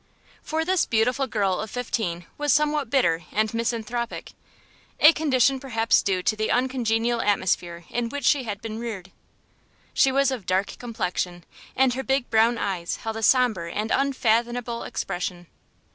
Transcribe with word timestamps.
For 0.41 0.65
this 0.65 0.87
beautiful 0.87 1.27
girl 1.27 1.59
of 1.59 1.69
fifteen 1.69 2.25
was 2.35 2.51
somewhat 2.51 2.89
bitter 2.89 3.21
and 3.31 3.53
misanthropic, 3.53 4.31
a 4.99 5.13
condition 5.13 5.59
perhaps 5.59 6.01
due 6.01 6.23
to 6.23 6.35
the 6.35 6.49
uncongenial 6.49 7.21
atmosphere 7.21 7.85
in 7.87 8.09
which 8.09 8.25
she 8.25 8.41
had 8.41 8.63
been 8.63 8.79
reared. 8.79 9.11
She 9.93 10.11
was 10.11 10.31
of 10.31 10.47
dark 10.47 10.79
complexion 10.79 11.43
and 11.75 11.93
her 11.93 12.01
big 12.01 12.31
brown 12.31 12.57
eyes 12.57 12.95
held 12.95 13.17
a 13.17 13.21
sombre 13.21 13.71
and 13.71 13.91
unfathomable 13.91 14.81
expression. 14.85 15.45